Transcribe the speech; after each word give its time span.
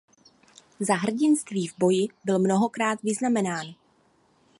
Za 0.79 0.95
hrdinství 0.95 1.67
v 1.67 1.77
boji 1.79 2.07
byl 2.25 2.39
mnohokrát 2.39 3.03
vyznamenán. 3.03 3.67